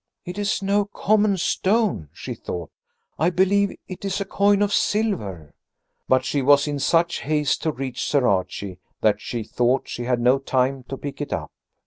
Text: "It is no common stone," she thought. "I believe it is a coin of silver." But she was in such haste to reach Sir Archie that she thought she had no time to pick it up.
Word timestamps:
"It 0.25 0.39
is 0.39 0.63
no 0.63 0.85
common 0.85 1.37
stone," 1.37 2.09
she 2.11 2.33
thought. 2.33 2.71
"I 3.19 3.29
believe 3.29 3.75
it 3.87 4.03
is 4.03 4.19
a 4.19 4.25
coin 4.25 4.63
of 4.63 4.73
silver." 4.73 5.53
But 6.07 6.25
she 6.25 6.41
was 6.41 6.67
in 6.67 6.79
such 6.79 7.19
haste 7.19 7.61
to 7.61 7.71
reach 7.71 8.03
Sir 8.05 8.25
Archie 8.27 8.79
that 9.01 9.21
she 9.21 9.43
thought 9.43 9.87
she 9.87 10.05
had 10.05 10.19
no 10.19 10.39
time 10.39 10.81
to 10.85 10.97
pick 10.97 11.21
it 11.21 11.31
up. 11.31 11.51